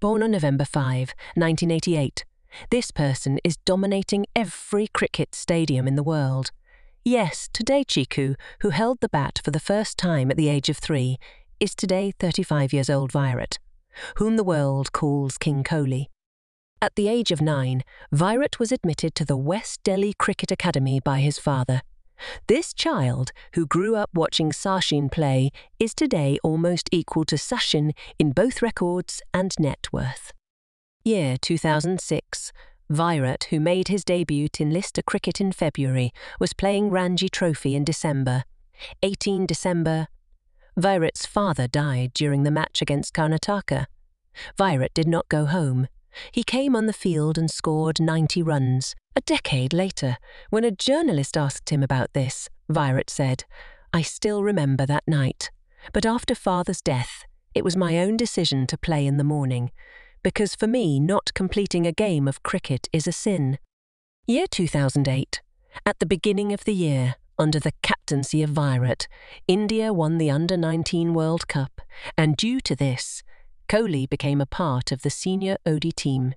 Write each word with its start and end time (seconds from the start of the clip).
Born 0.00 0.22
on 0.22 0.30
November 0.30 0.64
5, 0.64 1.12
1988, 1.34 2.24
this 2.70 2.92
person 2.92 3.40
is 3.42 3.56
dominating 3.56 4.26
every 4.36 4.86
cricket 4.86 5.34
stadium 5.34 5.88
in 5.88 5.96
the 5.96 6.04
world. 6.04 6.52
Yes, 7.04 7.48
today 7.52 7.82
Chiku, 7.82 8.36
who 8.60 8.70
held 8.70 9.00
the 9.00 9.08
bat 9.08 9.40
for 9.42 9.50
the 9.50 9.58
first 9.58 9.98
time 9.98 10.30
at 10.30 10.36
the 10.36 10.48
age 10.48 10.68
of 10.68 10.76
three, 10.76 11.18
is 11.58 11.74
today 11.74 12.12
35 12.16 12.72
years 12.72 12.88
old 12.88 13.10
Virat, 13.10 13.58
whom 14.18 14.36
the 14.36 14.44
world 14.44 14.92
calls 14.92 15.36
King 15.36 15.64
Kohli. 15.64 16.06
At 16.80 16.94
the 16.94 17.08
age 17.08 17.32
of 17.32 17.42
nine, 17.42 17.82
Virat 18.12 18.60
was 18.60 18.70
admitted 18.70 19.16
to 19.16 19.24
the 19.24 19.36
West 19.36 19.82
Delhi 19.82 20.14
Cricket 20.16 20.52
Academy 20.52 21.00
by 21.00 21.18
his 21.18 21.40
father. 21.40 21.82
This 22.46 22.72
child, 22.72 23.32
who 23.54 23.66
grew 23.66 23.96
up 23.96 24.10
watching 24.14 24.50
Sachin 24.50 25.10
play, 25.10 25.50
is 25.78 25.94
today 25.94 26.38
almost 26.42 26.88
equal 26.92 27.24
to 27.26 27.36
Sachin 27.36 27.92
in 28.18 28.32
both 28.32 28.62
records 28.62 29.22
and 29.32 29.54
net 29.58 29.88
worth. 29.92 30.32
Year 31.04 31.36
2006. 31.40 32.52
Virat, 32.90 33.44
who 33.50 33.60
made 33.60 33.88
his 33.88 34.04
debut 34.04 34.48
in 34.58 34.70
List 34.70 34.96
A 34.98 35.02
cricket 35.02 35.40
in 35.40 35.52
February, 35.52 36.10
was 36.40 36.54
playing 36.54 36.90
Ranji 36.90 37.28
Trophy 37.28 37.74
in 37.74 37.84
December. 37.84 38.44
18 39.02 39.46
December. 39.46 40.08
Virat's 40.76 41.26
father 41.26 41.66
died 41.66 42.12
during 42.14 42.44
the 42.44 42.50
match 42.50 42.80
against 42.80 43.12
Karnataka. 43.12 43.86
Virat 44.56 44.94
did 44.94 45.08
not 45.08 45.28
go 45.28 45.44
home. 45.44 45.88
He 46.32 46.42
came 46.42 46.74
on 46.74 46.86
the 46.86 46.92
field 46.92 47.38
and 47.38 47.50
scored 47.50 48.00
90 48.00 48.42
runs. 48.42 48.94
A 49.16 49.20
decade 49.20 49.72
later, 49.72 50.16
when 50.50 50.64
a 50.64 50.70
journalist 50.70 51.36
asked 51.36 51.70
him 51.70 51.82
about 51.82 52.12
this, 52.12 52.48
Virat 52.68 53.10
said, 53.10 53.44
I 53.92 54.02
still 54.02 54.42
remember 54.42 54.86
that 54.86 55.06
night. 55.06 55.50
But 55.92 56.06
after 56.06 56.34
father's 56.34 56.82
death, 56.82 57.24
it 57.54 57.64
was 57.64 57.76
my 57.76 57.98
own 57.98 58.16
decision 58.16 58.66
to 58.68 58.78
play 58.78 59.06
in 59.06 59.16
the 59.16 59.24
morning, 59.24 59.70
because 60.22 60.54
for 60.54 60.66
me, 60.66 61.00
not 61.00 61.32
completing 61.34 61.86
a 61.86 61.92
game 61.92 62.28
of 62.28 62.42
cricket 62.42 62.88
is 62.92 63.06
a 63.06 63.12
sin. 63.12 63.58
Year 64.26 64.46
2008. 64.46 65.40
At 65.86 65.98
the 65.98 66.06
beginning 66.06 66.52
of 66.52 66.64
the 66.64 66.74
year, 66.74 67.16
under 67.38 67.60
the 67.60 67.72
captaincy 67.82 68.42
of 68.42 68.50
Virat, 68.50 69.06
India 69.46 69.92
won 69.92 70.18
the 70.18 70.30
Under 70.30 70.56
19 70.56 71.14
World 71.14 71.46
Cup, 71.48 71.80
and 72.16 72.36
due 72.36 72.60
to 72.60 72.74
this, 72.74 73.22
Kohli 73.68 74.08
became 74.08 74.40
a 74.40 74.46
part 74.46 74.92
of 74.92 75.02
the 75.02 75.10
senior 75.10 75.58
ODI 75.66 75.92
team. 75.92 76.34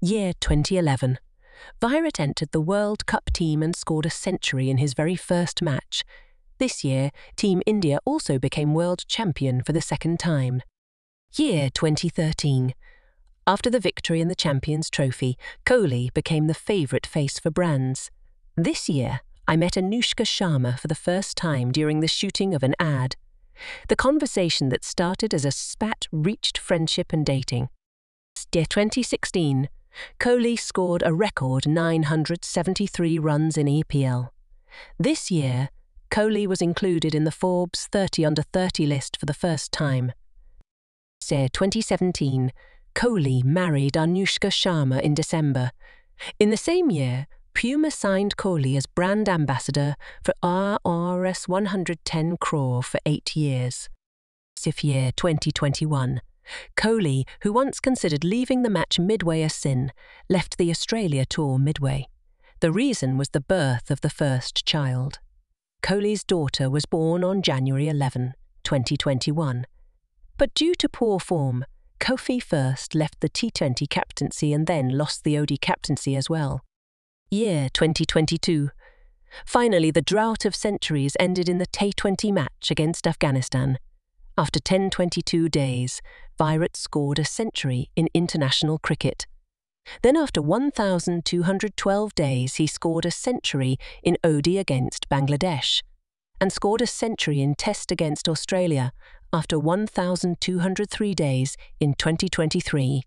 Year 0.00 0.32
2011. 0.38 1.18
Virat 1.80 2.20
entered 2.20 2.52
the 2.52 2.60
World 2.60 3.04
Cup 3.06 3.32
team 3.32 3.64
and 3.64 3.74
scored 3.74 4.06
a 4.06 4.10
century 4.10 4.70
in 4.70 4.78
his 4.78 4.94
very 4.94 5.16
first 5.16 5.60
match. 5.60 6.04
This 6.58 6.84
year, 6.84 7.10
Team 7.34 7.62
India 7.66 7.98
also 8.04 8.38
became 8.38 8.74
world 8.74 9.04
champion 9.08 9.64
for 9.64 9.72
the 9.72 9.80
second 9.80 10.20
time. 10.20 10.62
Year 11.34 11.68
2013. 11.70 12.74
After 13.44 13.68
the 13.68 13.80
victory 13.80 14.20
in 14.20 14.28
the 14.28 14.36
Champions 14.36 14.88
Trophy, 14.88 15.36
Kohli 15.66 16.14
became 16.14 16.46
the 16.46 16.54
favourite 16.54 17.06
face 17.06 17.40
for 17.40 17.50
brands. 17.50 18.12
This 18.56 18.88
year, 18.88 19.22
I 19.48 19.56
met 19.56 19.72
Anushka 19.72 20.24
Sharma 20.24 20.78
for 20.78 20.86
the 20.86 20.94
first 20.94 21.36
time 21.36 21.72
during 21.72 21.98
the 21.98 22.06
shooting 22.06 22.54
of 22.54 22.62
an 22.62 22.76
ad. 22.78 23.16
The 23.88 23.96
conversation 23.96 24.68
that 24.70 24.84
started 24.84 25.34
as 25.34 25.44
a 25.44 25.50
spat 25.50 26.06
reached 26.10 26.58
friendship 26.58 27.12
and 27.12 27.24
dating. 27.24 27.68
Year 28.54 28.66
2016, 28.66 29.68
Kohli 30.18 30.58
scored 30.58 31.02
a 31.04 31.12
record 31.12 31.66
973 31.66 33.18
runs 33.18 33.56
in 33.56 33.66
IPL. 33.66 34.30
This 34.98 35.30
year, 35.30 35.70
Kohli 36.10 36.46
was 36.46 36.60
included 36.60 37.14
in 37.14 37.24
the 37.24 37.30
Forbes 37.30 37.88
30 37.90 38.24
under 38.24 38.42
30 38.42 38.86
list 38.86 39.16
for 39.16 39.26
the 39.26 39.34
first 39.34 39.72
time. 39.72 40.12
Year 41.30 41.48
2017, 41.48 42.52
Kohli 42.94 43.42
married 43.42 43.94
Anushka 43.94 44.50
Sharma 44.50 45.00
in 45.00 45.14
December. 45.14 45.70
In 46.38 46.50
the 46.50 46.56
same 46.56 46.90
year, 46.90 47.26
Puma 47.54 47.90
signed 47.90 48.36
Kohli 48.36 48.76
as 48.76 48.86
brand 48.86 49.28
ambassador 49.28 49.94
for 50.24 50.34
RRS 50.42 51.48
110 51.48 52.36
crore 52.38 52.82
for 52.82 52.98
eight 53.06 53.36
years. 53.36 53.88
If 54.64 54.82
year 54.82 55.12
2021, 55.16 56.20
Kohli, 56.76 57.24
who 57.42 57.52
once 57.52 57.78
considered 57.80 58.24
leaving 58.24 58.62
the 58.62 58.70
match 58.70 58.98
midway 58.98 59.42
a 59.42 59.50
sin, 59.50 59.92
left 60.28 60.56
the 60.56 60.70
Australia 60.70 61.24
tour 61.24 61.58
midway. 61.58 62.08
The 62.60 62.72
reason 62.72 63.18
was 63.18 63.30
the 63.30 63.40
birth 63.40 63.90
of 63.90 64.00
the 64.00 64.10
first 64.10 64.64
child. 64.64 65.18
Kohli's 65.82 66.24
daughter 66.24 66.70
was 66.70 66.86
born 66.86 67.22
on 67.24 67.42
January 67.42 67.88
11, 67.88 68.34
2021. 68.64 69.66
But 70.38 70.54
due 70.54 70.74
to 70.76 70.88
poor 70.88 71.20
form, 71.20 71.64
Kohli 72.00 72.42
first 72.42 72.94
left 72.94 73.20
the 73.20 73.28
T20 73.28 73.88
captaincy 73.88 74.52
and 74.52 74.66
then 74.66 74.88
lost 74.88 75.24
the 75.24 75.36
ODI 75.38 75.58
captaincy 75.58 76.16
as 76.16 76.30
well 76.30 76.62
year 77.32 77.68
2022. 77.72 78.68
Finally, 79.46 79.90
the 79.90 80.02
drought 80.02 80.44
of 80.44 80.54
centuries 80.54 81.16
ended 81.18 81.48
in 81.48 81.56
the 81.56 81.66
T20 81.66 82.30
match 82.30 82.70
against 82.70 83.06
Afghanistan. 83.06 83.78
After 84.36 84.58
1022 84.58 85.48
days, 85.48 86.02
Virat 86.36 86.76
scored 86.76 87.18
a 87.18 87.24
century 87.24 87.88
in 87.96 88.08
international 88.12 88.78
cricket. 88.78 89.26
Then, 90.02 90.16
after 90.16 90.42
1,212 90.42 92.14
days, 92.14 92.54
he 92.56 92.66
scored 92.66 93.06
a 93.06 93.10
century 93.10 93.78
in 94.02 94.16
ODI 94.22 94.58
against 94.58 95.08
Bangladesh 95.08 95.82
and 96.40 96.52
scored 96.52 96.82
a 96.82 96.86
century 96.86 97.40
in 97.40 97.54
Test 97.54 97.90
against 97.90 98.28
Australia 98.28 98.92
after 99.32 99.58
1,203 99.58 101.14
days 101.14 101.56
in 101.80 101.94
2023. 101.94 103.02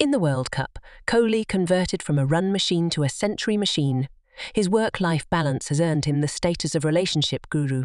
In 0.00 0.10
the 0.10 0.18
World 0.18 0.50
Cup, 0.50 0.80
Kohli 1.06 1.46
converted 1.46 2.02
from 2.02 2.18
a 2.18 2.26
run 2.26 2.50
machine 2.50 2.90
to 2.90 3.04
a 3.04 3.08
century 3.08 3.56
machine. 3.56 4.08
His 4.52 4.68
work 4.68 5.00
life 5.00 5.28
balance 5.30 5.68
has 5.68 5.80
earned 5.80 6.04
him 6.04 6.20
the 6.20 6.26
status 6.26 6.74
of 6.74 6.84
relationship 6.84 7.48
guru. 7.48 7.84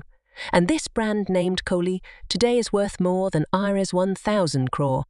And 0.51 0.67
this 0.67 0.87
brand 0.87 1.29
named 1.29 1.65
Kohli 1.65 1.99
today 2.27 2.57
is 2.57 2.73
worth 2.73 2.99
more 2.99 3.29
than 3.29 3.45
Ira's 3.53 3.93
1,000 3.93 4.71
crore. 4.71 5.03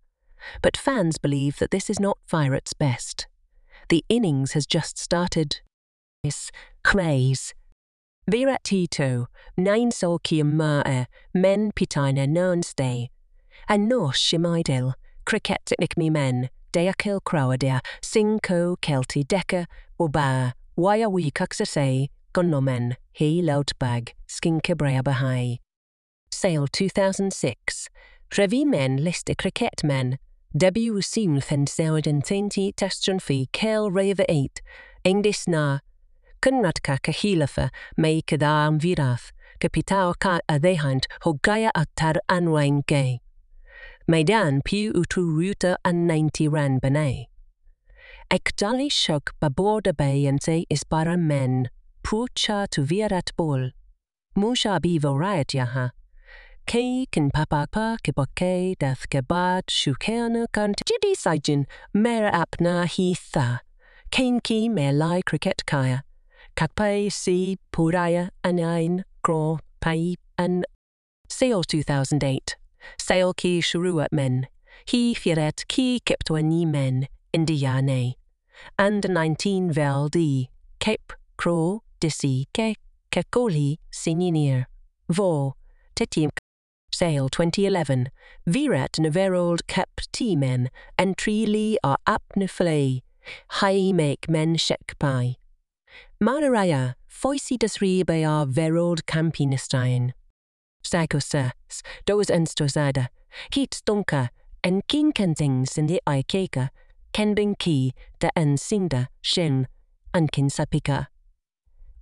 But 0.61 0.75
fans 0.75 1.17
believe 1.17 1.57
that 1.59 1.71
this 1.71 1.89
is 1.89 2.01
not 2.01 2.17
Virat's 2.27 2.73
best. 2.73 3.27
The 3.87 4.03
innings 4.09 4.51
has 4.51 4.65
just 4.65 4.97
started. 4.97 5.61
This 6.23 6.51
craze. 6.83 7.53
Virat 8.29 8.65
Tito, 8.65 9.27
nine 9.55 9.91
solkium 9.91 10.53
ma'e, 10.53 11.07
men 11.33 11.71
pitaine 11.71 12.27
nernstay. 12.27 13.07
And 13.69 13.87
nos 13.87 14.17
shimaidil, 14.17 14.95
cricket 15.25 15.61
technic 15.65 15.97
me 15.97 16.09
men. 16.09 16.49
Deakil 16.71 17.19
Crowadia, 17.21 17.81
Sinko 18.01 18.77
Kelti 18.77 19.25
Deka, 19.25 19.65
Boba, 19.99 20.53
Wayawi 20.77 21.31
Kuxasay, 21.31 22.09
Gonomen, 22.33 22.95
He 23.11 23.41
Loutbag, 23.41 24.09
Skinkebrea 24.27 25.03
Bahai. 25.03 25.57
Sale 26.31 26.67
2006. 26.67 27.89
Trevi 28.29 28.65
men 28.65 28.97
liste 28.97 29.35
cricket 29.37 29.83
men. 29.83 30.19
W 30.57 31.01
sim 31.01 31.41
fen 31.41 31.65
seuden 31.65 32.21
thinti 32.21 32.73
testron 32.73 33.21
fi 33.21 33.47
kel 33.51 33.89
rave 33.91 34.21
8. 34.29 34.61
Engdis 35.05 35.47
na. 35.47 35.79
Kunradka 36.41 36.99
kahilafa 37.01 37.69
mei 37.97 38.21
kadam 38.21 38.79
virath. 38.79 39.31
Kapitao 39.59 40.13
ka 40.17 40.39
adehant 40.47 41.07
hogaya 41.23 41.71
atar 41.75 42.17
anwain 42.29 42.85
gay. 42.85 43.19
Maidan 44.09 44.61
piu 44.65 44.91
utu 44.95 45.21
ruta 45.21 45.77
an 45.85 46.07
90 46.07 46.47
ran 46.47 46.79
banay. 46.79 47.27
Ekdali 48.31 48.91
shug 48.91 49.31
baborda 49.39 49.93
bayante 49.93 50.63
is 50.67 50.83
para 50.83 51.15
men, 51.15 51.69
pucha 52.01 52.65
tu 52.71 52.81
virat 52.81 53.29
bol. 53.37 53.69
Musha 54.35 54.79
bi 54.81 54.97
variet 54.97 55.53
yaha. 55.53 55.91
Kei 56.65 57.05
kin 57.11 57.29
papapa 57.29 57.97
ke 58.01 58.11
boke 58.15 58.79
dath 58.79 59.07
ke 59.11 59.21
bad 59.27 59.67
shukena 59.67 60.47
kant 60.51 60.81
jidi 60.89 61.13
sajin 61.15 61.65
mera 61.93 62.31
apna 62.31 62.87
hi 62.87 63.13
tha. 63.13 63.61
Kain 64.09 64.39
ki 64.39 64.69
me 64.69 64.91
lai 64.91 65.21
cricket 65.21 65.63
kaya. 65.67 66.01
Kakpai 66.57 67.11
si 67.11 67.59
puraya 67.71 68.29
anain 68.43 69.03
kro 69.21 69.59
pai 69.79 70.15
an. 70.39 70.63
Sale 71.29 71.61
2008. 71.61 72.55
Sail 72.97 73.33
ki 73.33 73.61
shuruat 73.61 74.11
men, 74.11 74.47
hi 74.87 75.13
firet 75.13 75.67
ki 75.67 76.01
kiptoani 76.05 76.65
men, 76.65 77.07
indiane. 77.33 78.15
And 78.77 79.07
19 79.09 79.71
vel 79.71 80.09
di, 80.09 80.49
kep 80.79 81.13
kro 81.37 81.83
disi 82.01 82.45
ke 82.53 82.75
kekoli 83.11 83.77
sininir. 83.91 84.65
Vo, 85.09 85.55
tetim 85.95 86.29
Sale 86.91 87.29
2011, 87.29 88.09
Virat 88.47 88.93
Neverold 88.99 89.67
Kep 89.67 90.01
T 90.11 90.35
men, 90.35 90.69
entry 90.97 91.45
li 91.45 91.77
a 91.83 91.95
apneflay, 92.07 93.01
hai 93.61 93.91
make 93.93 94.27
men 94.27 94.55
shekpai. 94.55 95.35
Mararaya, 96.21 96.95
foisi 97.07 97.57
desribe 97.57 98.09
a 98.09 98.45
verold 98.45 99.05
campinestein. 99.05 100.11
Stagosas, 100.89 101.83
dos 102.07 102.31
enstosada, 102.31 103.09
hit 103.53 103.71
stonka, 103.71 104.29
en 104.63 104.81
kinkenting 104.89 105.67
sin 105.69 105.85
de 105.85 105.99
aikeka, 106.07 106.69
kenbing 107.13 107.55
ki 107.59 107.93
de 108.19 108.31
en 108.35 108.57
sinda 108.57 109.05
shen 109.21 109.67
ankin 110.15 110.49
sapika. 110.49 111.05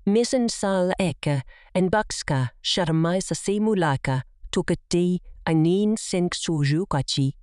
Missen 0.05 0.49
sal 0.49 0.93
eke 0.99 1.43
en 1.75 1.89
bakska 1.89 2.51
sharmai 2.63 3.21
sa 3.21 3.35
simulaka 3.35 4.21
tukati 4.53 5.19
anin 5.45 5.97
sink 5.97 6.33
suju 6.33 6.85
kachi. 6.87 7.33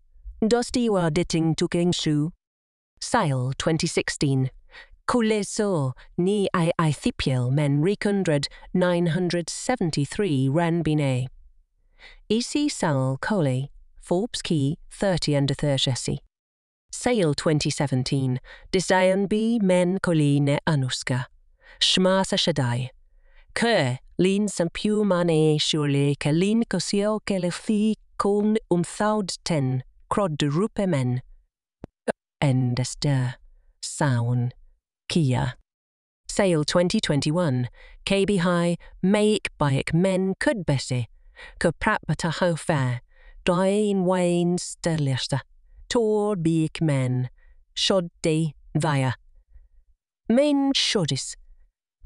Dusty 0.49 0.89
wa 0.89 1.11
ditting 1.11 1.55
tuking 1.55 1.93
shu. 1.93 2.33
Sile 3.03 3.53
2016. 3.59 4.49
Kuleso 5.07 5.93
ni 6.17 6.49
i 6.55 6.73
ithipiel 6.79 7.53
men 7.53 7.83
recundred 7.83 8.49
973 8.73 10.49
ranbine. 10.49 11.29
Isi 12.29 12.69
sal 12.69 13.19
cole, 13.21 13.71
Forbes 14.01 14.43
Key 14.43 14.79
30 14.91 15.37
under 15.37 15.55
30. 15.55 16.21
Sale 16.91 17.35
2017. 17.35 18.39
Disayan 18.73 19.29
B 19.29 19.59
men 19.61 19.99
coline 19.99 20.59
anuska. 20.67 21.27
Shma 21.81 22.25
sa 22.25 22.37
shadai. 22.37 22.91
Ke 23.55 23.99
lin 24.19 24.49
san 24.49 24.69
piu 24.71 25.05
mane 25.05 25.59
surely 25.59 26.15
ke 26.15 26.33
lin 26.33 26.65
cosio 26.65 27.21
ke 27.27 27.39
le 27.43 27.51
ten 29.45 29.83
crod 30.09 30.39
rupe 30.39 30.87
men. 30.89 31.21
Endester. 32.43 33.35
Saun. 33.83 34.53
Kia. 35.09 35.55
Sale 36.29 36.65
2021. 36.65 37.69
KB 38.07 38.39
High 38.39 38.77
Make 39.03 39.49
Bike 39.59 39.95
Men 39.95 40.35
Could 40.41 40.67
Ke 41.59 41.73
prapata 41.79 42.33
ho 42.33 42.57
fair. 42.57 43.01
Dain 43.45 44.05
Wayne 44.05 44.57
Sterlister. 44.59 45.41
Tor 45.89 46.37
Beek 46.37 46.81
Men. 46.81 47.29
Shod 47.75 48.11
de 48.23 48.55
via. 48.75 49.15
Men 50.29 50.73
shodis. 50.73 51.37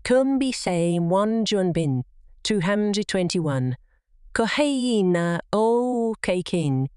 Cum 0.05 0.39
be 0.39 0.53
say 0.53 0.99
one 0.99 1.45
bin. 1.73 2.05
221. 2.43 3.77
Koheina 4.35 5.41
o 5.53 6.15
ke 6.23 6.43
king. 6.45 6.89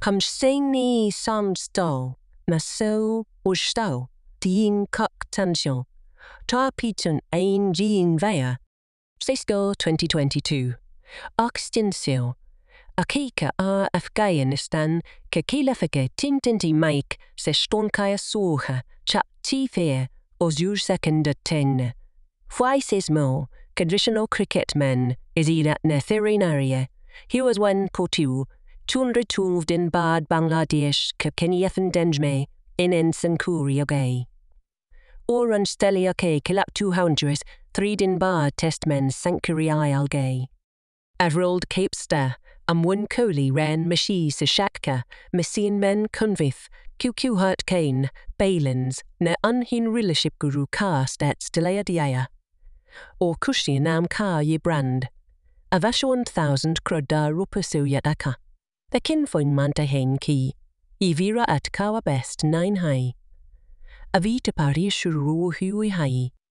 Come 0.00 0.20
sing 0.20 1.10
sam 1.10 1.54
sto. 1.56 2.16
Na 2.48 2.58
so 2.58 3.26
o 3.44 3.54
sto. 3.54 4.08
Dien 4.40 4.86
kuk 4.90 5.26
tension. 5.30 5.84
Ta 6.46 6.70
pitun 6.76 7.20
ein 7.32 7.72
jean. 7.72 8.18
Cisco 9.20 9.72
2022. 9.74 10.74
Oxtensio. 11.38 12.34
Akika 12.98 13.50
a 13.58 13.88
Afghanistan 13.94 15.00
ke 15.30 15.42
kilafike 15.42 16.08
tintinti 16.16 16.74
maik 16.74 17.16
se 17.36 17.52
stonkaya 17.52 18.18
soha 18.18 18.82
chap 19.06 19.26
ti 19.42 19.66
fair 19.66 20.08
o 20.40 20.50
zur 20.50 20.76
second 20.76 21.32
ten. 21.44 21.94
Fwaisismo, 22.50 23.46
conditional 23.74 24.26
cricket 24.26 24.74
men, 24.76 25.16
is 25.34 25.48
irat 25.48 25.78
nethirinaria. 25.86 26.88
He 27.28 27.40
was 27.40 27.58
one 27.58 27.88
kotu, 27.88 28.44
212 28.86 29.70
in 29.70 29.88
Bad 29.88 30.28
Bangladesh 30.28 31.12
ke 31.18 31.30
Kenyathan 31.34 31.90
Denjme, 31.92 32.46
in 32.76 32.92
Ensign 32.92 33.38
Kuriogay. 33.38 34.26
Oran 35.28 35.64
Stelia 35.64 36.12
ke 36.14 36.42
kilap 36.42 36.74
200, 36.74 37.42
three 37.72 37.96
din 37.96 38.18
Bad 38.18 38.56
testmen 38.56 39.10
sanctuary 39.10 39.66
algay. 39.66 40.48
Ar 41.22 41.30
rold 41.30 41.68
Cape 41.68 41.94
Star, 41.94 42.34
am 42.66 42.82
wyn 42.82 43.06
coli 43.06 43.52
ren 43.54 43.84
mysi 43.84 44.28
sy 44.32 44.44
siacca, 44.44 45.04
mysyn 45.32 45.78
men 45.78 46.08
cynfith, 46.08 46.66
QQ 46.98 47.38
Hurt 47.38 47.64
Kane, 47.64 48.10
Balins, 48.40 49.04
na 49.20 49.36
unhin 49.44 49.92
relationship 49.94 50.36
guru 50.40 50.66
car 50.72 51.04
stats 51.04 51.48
delayadiaya. 51.48 52.26
Or 53.20 53.36
kushi 53.36 53.80
nam 53.80 54.06
car 54.06 54.42
ye 54.42 54.56
brand. 54.56 55.10
Avasho 55.70 56.08
1000 56.08 56.82
krodar 56.82 57.32
rupasu 57.32 57.88
yataka. 57.88 58.34
The 58.90 59.00
kinfoin 59.00 59.52
manta 59.52 59.84
hen 59.84 60.18
ki. 60.18 60.54
Ivira 61.00 61.44
at 61.46 61.70
kawa 61.70 62.02
best 62.02 62.42
nine 62.42 62.82
high. 62.82 63.12
Avita 64.12 64.52
pari 64.52 64.90
shuru 64.90 65.54
hui 65.54 65.90
hai. 65.90 66.32